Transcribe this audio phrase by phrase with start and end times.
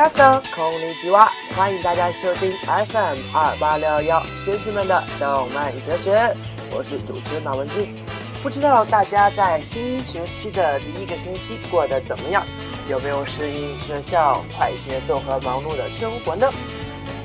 [0.00, 6.34] 皆さんこんにちは，欢迎大家收听 FM 二八六幺学士们的动漫哲学，
[6.72, 7.94] 我是主持人马文俊。
[8.42, 12.44] 不知道大家在新学期的第一个星期过得怎么样？
[12.88, 16.50] 有没有适应学校快节奏和忙碌的生活呢？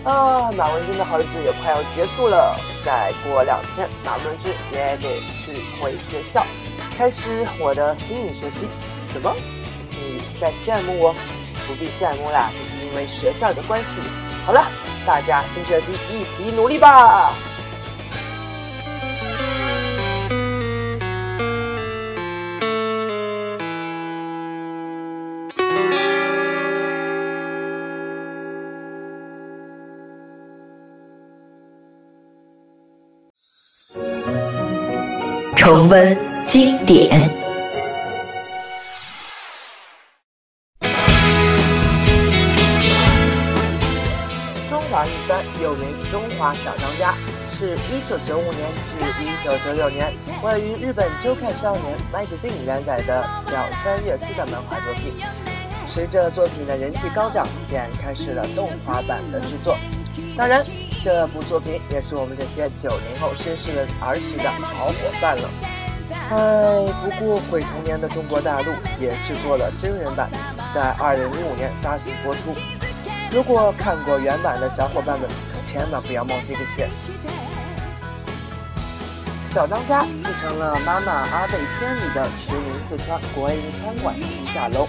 [0.03, 2.55] 啊，马文俊的好日子也快要结束了，
[2.85, 5.07] 再过两天，马文俊也得
[5.43, 6.45] 去回学校，
[6.97, 8.67] 开始我的新一学期。
[9.11, 9.35] 什么？
[9.91, 11.15] 你在羡慕我？
[11.66, 14.00] 不必羡慕啦，这是因为学校的关系。
[14.46, 14.66] 好了，
[15.04, 17.32] 大家新学期一起努力吧！
[35.56, 37.35] 重温经典。
[46.76, 47.14] 小当家
[47.58, 55.14] 是一九九五年至一九九六年位于日本周刊少年 magazine 连载的小川悦司的漫画作品。
[55.88, 59.78] 随着作品的人气高涨，便开始了动画版的制作。
[60.36, 60.62] 当然，
[61.02, 65.48] 这部作品也是我们这些九零后绅士们儿时的好伙伴了。
[66.28, 66.36] 唉，
[67.02, 70.28] 不过毁童年的中国大陆也制作了真人版，
[70.74, 72.54] 在二零零五年发行播出。
[73.30, 75.26] 如果看过原版的小伙伴们。
[75.66, 76.88] 千万不要冒这个险。
[79.52, 84.86] 小当家继承了妈妈阿贝仙女的驰名四川国营餐馆居下楼，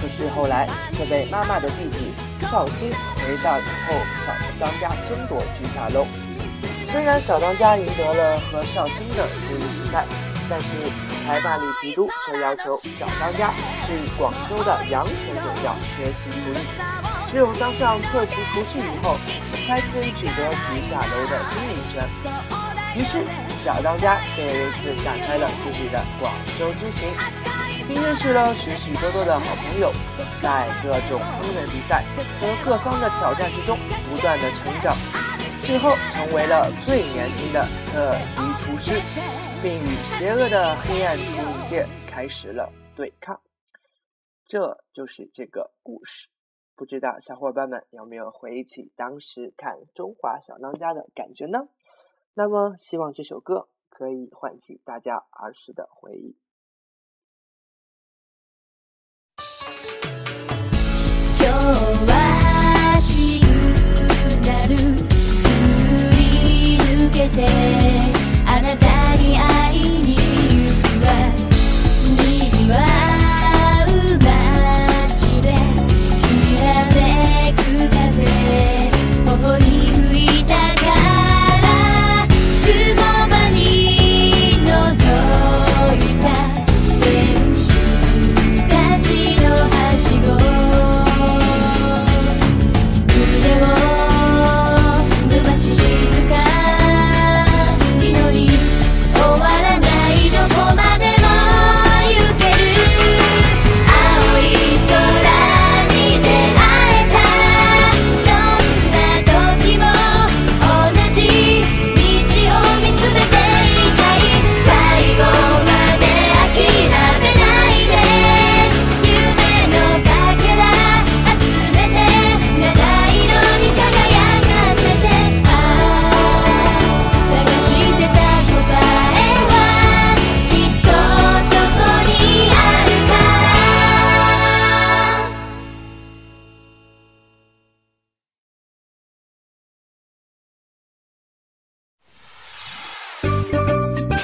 [0.00, 2.12] 可是后来却被妈妈的弟弟
[2.46, 3.94] 绍兴回到以后
[4.26, 6.06] 小当家争夺居下楼。
[6.92, 10.04] 虽然小当家赢得了和绍兴的厨艺比赛，
[10.50, 10.68] 但是
[11.26, 13.50] 裁判李提督却要求小当家
[13.86, 17.13] 去广州的阳泉酒窖学习厨艺。
[17.34, 19.16] 只有当上特级厨师以后，
[19.66, 22.06] 才可以取得居下楼的经营权。
[22.94, 23.26] 于是，
[23.64, 27.10] 小当家便为此展开了自己的广州之行，
[27.88, 29.92] 并认识了许许多多的好朋友，
[30.40, 32.04] 在各种烹饪比赛
[32.40, 33.76] 和各方的挑战之中
[34.08, 34.96] 不断的成长，
[35.64, 39.02] 最后成为了最年轻的特级厨师，
[39.60, 43.36] 并与邪恶的黑暗厨艺界开始了对抗。
[44.46, 46.28] 这就是这个故事。
[46.76, 51.68] 不知道小伙伴们有没有回忆起当时看《中华小当家》的感觉呢？
[52.34, 56.36] 那么，希望这首歌可以唤起大家儿时的回忆。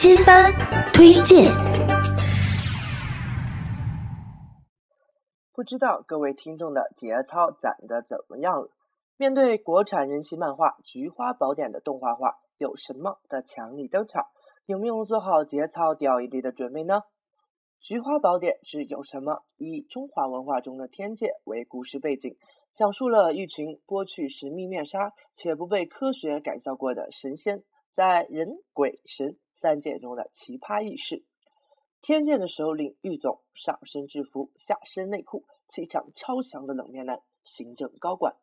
[0.02, 0.50] 新番
[0.94, 1.52] 推荐，
[5.52, 8.70] 不知道各位听众的节操攒的怎么样了？
[9.18, 14.24] 面对国产人气漫画《菊花宝典》的动画化，有什么的强力登场？
[14.64, 16.94] 有没有做好节操掉一地的准备呢？
[17.78, 19.42] 《菊花宝典》是有什么？
[19.58, 22.38] 以中华文化中的天界为故事背景，
[22.72, 27.62] 讲述了一群剥去神秘面纱且不被科学改造过的神仙。
[27.92, 31.24] 在人鬼神三界中的奇葩异事，
[32.00, 38.36] 天剑的首领玉总上身制服，下身内裤，气场超强的冷面男，行政高管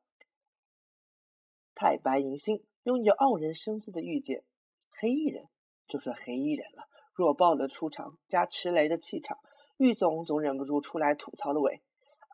[1.74, 4.44] 太白银星，拥有傲人身姿的御姐，
[4.90, 5.48] 黑衣人
[5.88, 9.40] 就说黑衣人了，弱爆的出场加吃雷的气场，
[9.78, 11.62] 玉总总忍不住出来吐槽了。
[11.62, 11.82] 喂，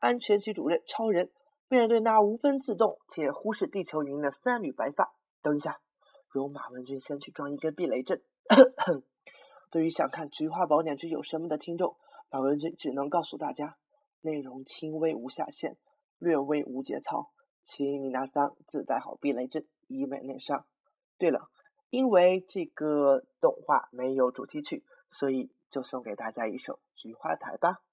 [0.02, 1.32] 安全局主任超人
[1.68, 5.82] 面对那无分自动且忽视地球云的三缕白发，等一下，
[6.34, 8.24] 容马文君先去装一根避雷针。
[9.70, 11.96] 对于想看《菊花宝典》之有什么的听众，
[12.30, 13.78] 马文君只能告诉大家，
[14.22, 15.78] 内容轻微无下限，
[16.18, 17.32] 略微无节操，
[17.64, 20.66] 请米娜桑自带好避雷针，以免内伤。
[21.18, 21.50] 对了，
[21.90, 27.84] 因为这个动画没有主题曲，所以就送给大家一首《菊花台》吧。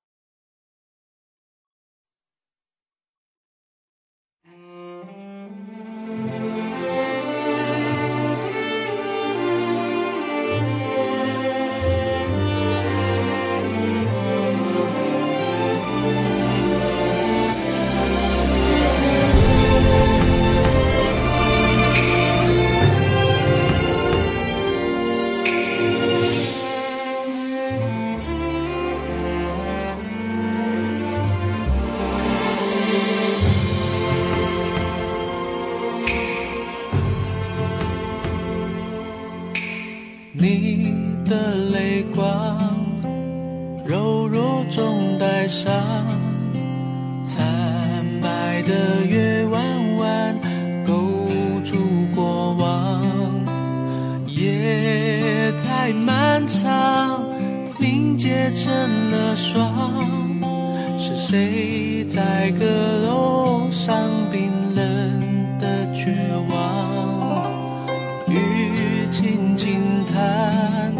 [48.71, 50.39] 的月弯弯
[50.87, 50.93] 勾
[51.65, 51.77] 住
[52.15, 53.03] 过往
[54.29, 57.21] 夜太漫长
[57.81, 60.07] 凝结成了霜
[60.97, 62.65] 是谁在阁
[63.09, 66.15] 楼上冰冷的绝
[66.51, 67.51] 望？
[68.29, 69.81] 雨轻轻
[70.13, 70.95] 弹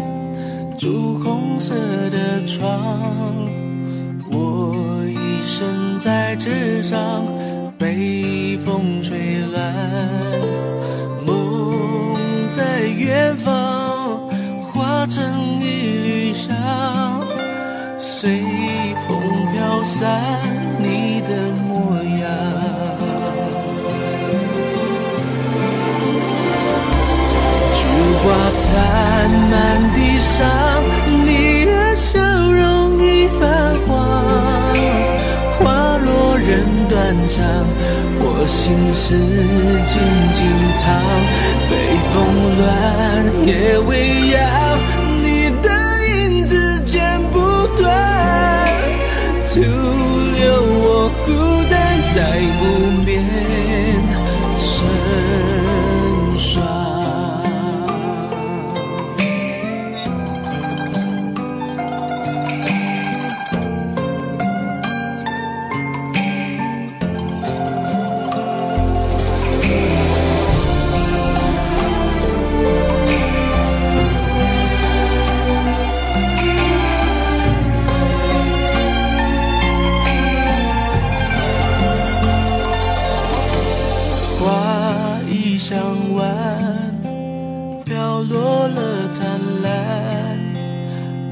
[0.77, 1.73] 朱红色
[2.09, 3.33] 的窗
[4.29, 4.75] 我
[5.07, 7.23] 一生在纸上
[7.93, 9.75] 被风吹乱
[11.25, 14.17] 梦在远方
[14.63, 15.21] 化成
[15.59, 16.55] 一缕香
[17.99, 18.39] 随
[19.05, 19.19] 风
[19.51, 20.21] 飘散
[20.79, 22.29] 你的模样。
[27.75, 27.81] 菊
[28.23, 30.80] 花残满地伤
[37.33, 39.15] 我心事
[39.87, 39.95] 静
[40.35, 40.43] 静
[40.83, 40.83] 躺，
[41.69, 41.71] 北
[42.11, 42.13] 风
[42.59, 42.67] 乱，
[43.47, 43.70] 夜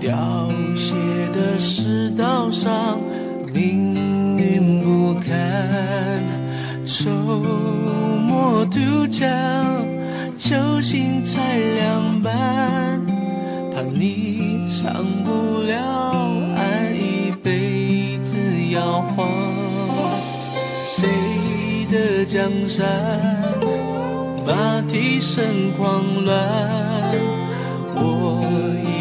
[0.10, 0.96] 要写
[1.36, 3.00] 的是道上
[3.54, 6.20] 命运不堪
[6.84, 7.12] 愁
[8.28, 9.30] 莫渡江
[10.36, 13.00] 秋心拆两半
[13.72, 14.92] 怕你上
[15.24, 15.78] 不了
[16.56, 18.34] 岸一辈子
[18.72, 19.30] 摇晃。
[20.88, 21.08] 谁
[21.92, 22.84] 的江山
[24.44, 27.39] 马蹄声狂乱。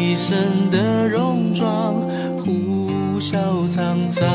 [0.09, 1.93] 一身的戎装
[2.39, 3.37] 呼啸
[3.69, 4.25] 沧桑。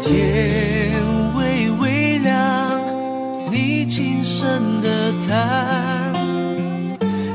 [0.00, 0.92] 天
[1.34, 2.80] 微微亮，
[3.50, 6.14] 你轻声的叹，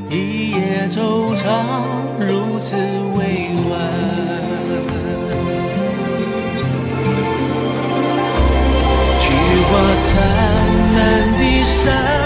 [0.09, 1.83] 一夜惆怅
[2.19, 2.77] 如此
[3.17, 3.91] 委婉。
[9.19, 9.27] 菊
[9.67, 9.71] 花
[10.05, 10.07] 灿
[10.95, 10.97] 烂
[11.37, 12.16] 的山。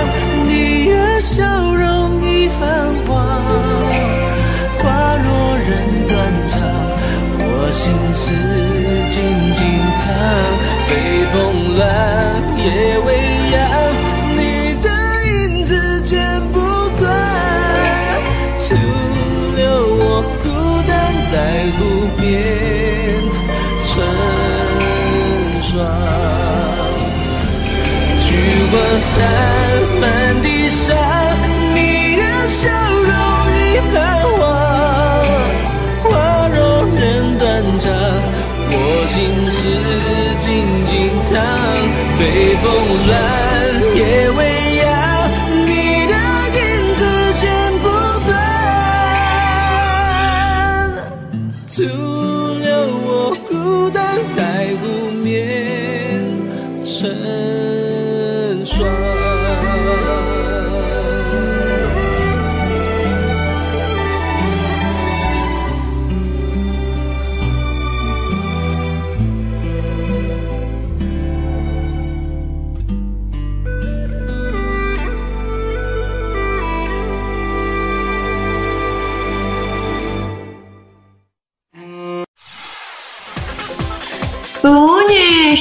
[10.87, 10.91] 北
[11.31, 11.81] 风乱
[12.57, 13.09] 夜未
[13.51, 13.59] 央
[14.35, 14.39] 你
[14.81, 14.87] 的
[15.27, 16.59] 影子剪不
[16.99, 17.01] 断
[18.59, 18.75] 徒
[19.55, 19.61] 留
[19.95, 20.45] 我孤
[20.87, 20.91] 单
[21.31, 21.33] 在
[21.77, 21.79] 湖
[22.19, 22.21] 边
[23.87, 23.93] 成
[25.61, 25.71] 双。
[28.27, 28.37] 菊
[28.71, 28.73] 花
[29.13, 29.50] 残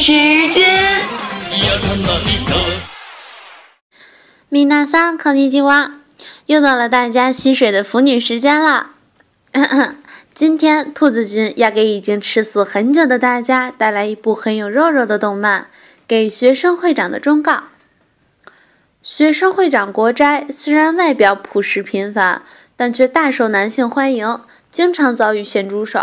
[0.03, 0.13] 时
[0.51, 0.99] 间。
[4.49, 5.93] 米娜桑康尼基蛙，
[6.47, 8.93] 又到了大家吸水的腐女时间了。
[10.33, 15.63] 今天兔子君要给已经吃素很久的大家带来一部很有肉肉的动漫，
[16.09, 17.53] 《给学生会长的忠告》。
[19.03, 22.41] 学生会长国斋虽然外表朴实平凡，
[22.75, 24.41] 但却大受男性欢迎，
[24.71, 26.03] 经常遭遇咸猪手。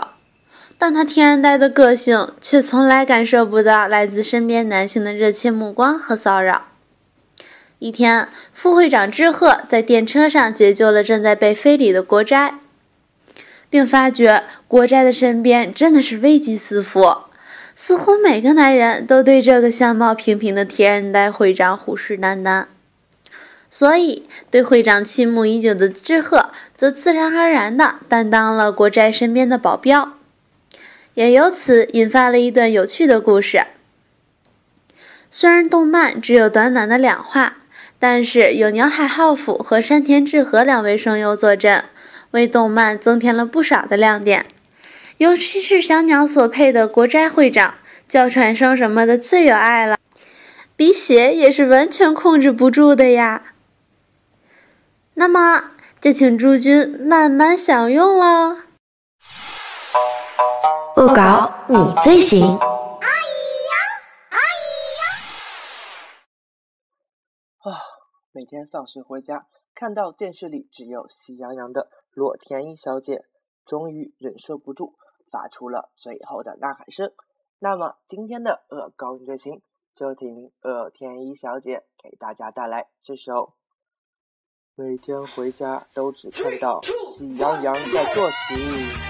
[0.77, 6.67] 但他天然呆的个性，却从来感受不到来自身边男性的热切目光和骚扰。
[7.79, 12.55] 一天，副会长志贺在电车上解救了正在被非礼的国斋，
[13.69, 17.23] 并发觉国斋的身边真的是危机四伏，
[17.75, 22.65] 似乎每个男人都对这个相貌平平的天然呆会长虎视眈眈。
[23.69, 30.16] 所以，对会长倾慕已久的志贺，则自然而然地担当了国斋身边的保镖，
[31.17, 33.65] 也由此引发了一段有趣的故事。
[35.31, 37.57] 虽然动漫只有短短的两话。
[37.99, 41.85] 但是有鸟海浩辅和山田智和两位声优坐镇，
[42.29, 44.45] 为动漫增添了不少的亮点。
[45.17, 47.73] 尤其是小鸟所配的国斋会长，
[48.07, 49.97] 叫喘声什么的最有爱了，
[50.75, 53.41] 鼻血也是完全控制不住的呀。
[55.15, 58.57] 那么就请诸君慢慢享用喽。
[61.07, 62.57] 恶搞你最行。
[62.57, 63.07] 啊
[68.33, 73.23] 每天放学回家，看到电视里只有喜羊羊的洛天依小姐，
[73.65, 74.95] 终于忍受不住，
[75.31, 77.13] 发出了最后的呐喊声。
[77.59, 79.61] 那么今天的恶搞你最行，
[79.95, 83.53] 就听洛天依小姐给大家带来这首。
[84.75, 89.06] 每天回家都只看到喜羊羊在作死。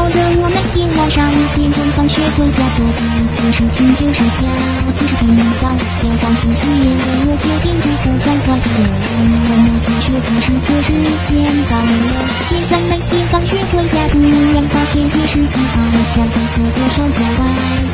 [0.00, 3.68] 小时候的我，每天晚上五点钟放学回家，做第一件事。
[3.68, 4.48] 情就是跳
[4.96, 6.88] 迪士尼舞，跳到星星夜
[7.28, 8.64] 我就停止不赶快跳。
[8.80, 10.96] 我每天学姿势的时
[11.28, 11.92] 间到了，
[12.40, 17.44] 现在每天放学回家，突然发现电视机好像被左右手脚歪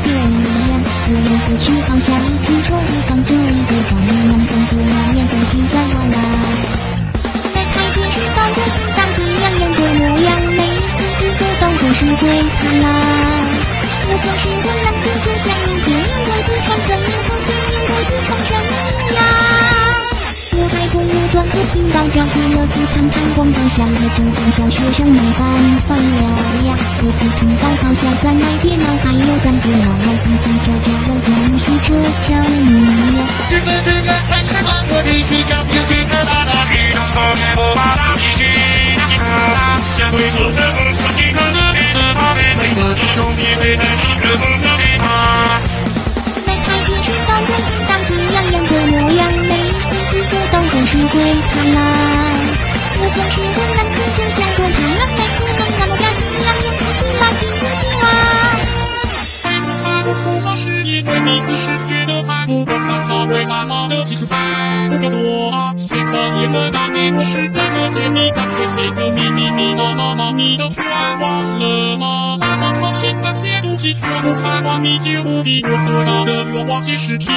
[0.07, 6.46] 掉了，歌里歌曲好像一直重放着一个画面，总不两眼都聚在玩啦。
[11.97, 12.85] 是会看啦，
[14.05, 18.71] 我可是温暖的就像你这样鸽子穿粉面红，这样鸽子穿什么
[19.17, 19.19] 样？
[20.53, 25.41] 我还不如转个频道，找个乐子看看广告，像我这帮小学生没办
[25.89, 26.21] 法了
[26.69, 26.77] 呀。
[27.01, 27.65] 隔壁频道。
[27.81, 29.89] 好像在卖电脑，还有咱不要
[30.21, 31.89] 自己找找我认识这
[32.21, 32.77] 巧妙
[33.17, 33.25] 呀。
[33.49, 38.43] 这个这个还是把我的嘴角有这个大大雨中和面不把大脾气，
[38.97, 41.66] 那几个大相对出色不说几个。
[42.17, 42.46] Yeah.
[64.25, 65.73] 不够多啊。
[65.77, 70.83] 现在也的那年，我是怎么见你在学习的秘密密码妈妈，你都全
[71.19, 72.37] 忘了吗？
[72.39, 75.61] 妈妈考试三些读记全部看完，你就无敌。
[75.63, 77.27] 我最大的愿望就是替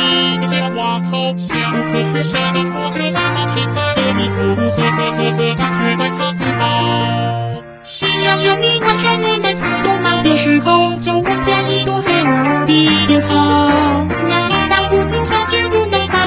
[0.42, 1.72] 小娃投降。
[1.72, 7.62] 不可学生的挫折，妈妈平凡的你错误，呵呵呵呵，感觉在他自豪。
[7.82, 13.34] 喜羊羊，你晚上我们四动漫的时候，就往家一朵黑而鼻的走。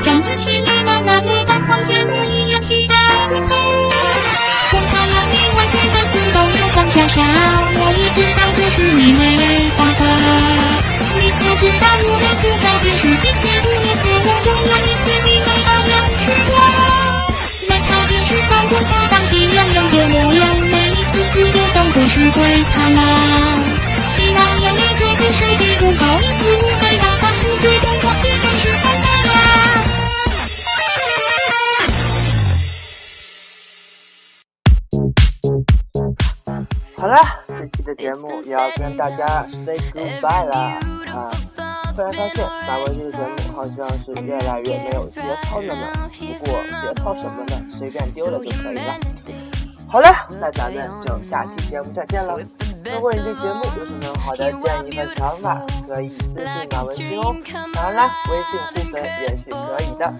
[0.04, 0.92] 然而到不足后就不能发展自己了吗？
[1.04, 2.94] 那么当放下我一样期待
[3.30, 3.56] 过头。
[4.70, 9.24] 红太阳，你外在的四动有放下手，我已知道这是你没
[9.78, 10.02] 办法。
[11.16, 14.28] 你可知道我每次在电视机前不也渴望。
[14.44, 16.52] 中央一次你能把样吃过？
[17.70, 18.72] 来看电视高空
[19.10, 20.44] 当喜羊羊的模样。
[21.34, 22.38] 四个都会是会
[22.76, 23.02] 看啦，
[24.14, 25.73] 既然眼里这个谁也
[37.13, 40.79] 好啦，这期的节目也要跟大家 say goodbye 啦。
[41.13, 41.29] 啊，
[41.96, 46.10] 突然发现马文君的节目好像是越来越没有节操了呢。
[46.20, 48.98] 不过节操什么的，随便丢了就可以了。
[49.88, 52.36] 好了，那咱们就下期节目再见了。
[52.84, 57.36] 如果你对节目有什么好的建议和想法，可以私信马文君哦。
[57.75, 60.12] 当然啦，微信互粉也是可以的。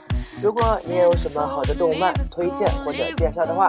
[0.44, 3.68] 如果你也有什么好的动漫推荐或者介绍的话，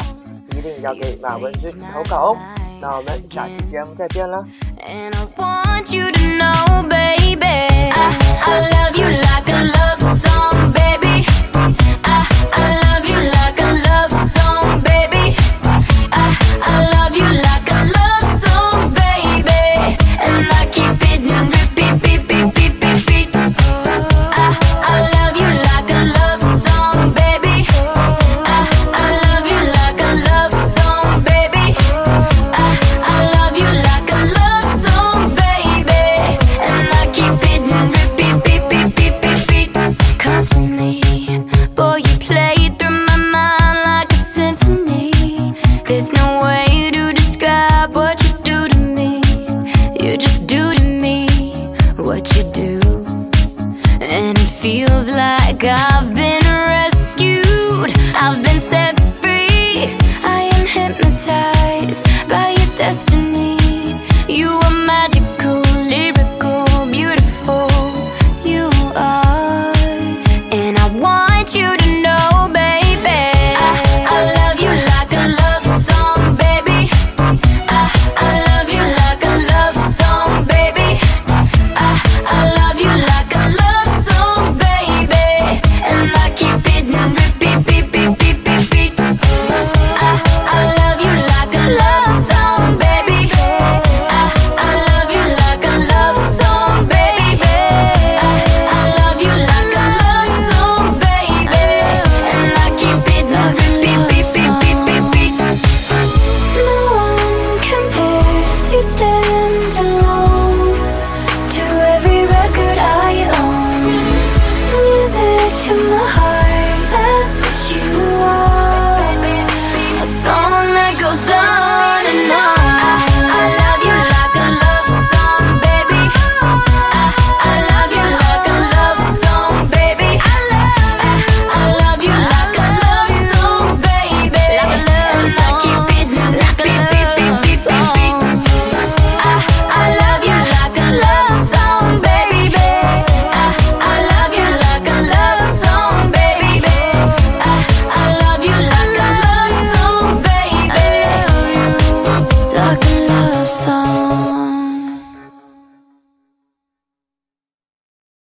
[0.51, 2.39] 一定要给马文君投稿哦。
[2.85, 4.47] 那我们下期节目再见了。